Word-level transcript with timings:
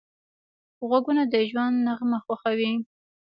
غوږونه 0.89 1.23
د 1.33 1.35
ژوند 1.49 1.75
نغمه 1.87 2.17
خوښوي 2.23 2.71